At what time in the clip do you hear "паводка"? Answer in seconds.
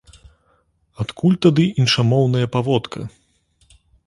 2.57-2.99